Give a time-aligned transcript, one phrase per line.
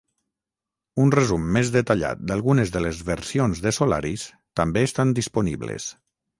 [1.03, 4.27] Un resum més detallat d'algunes de les versions de Solaris
[4.63, 5.91] també estan disponibles.